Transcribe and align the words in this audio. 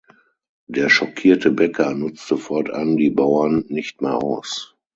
Der 0.65 0.89
schockierte 0.89 1.51
Bäcker 1.51 1.93
nutzte 1.93 2.35
fortan 2.35 2.97
die 2.97 3.11
Bauern 3.11 3.65
nicht 3.67 4.01
mehr 4.01 4.15
aus. 4.15 4.75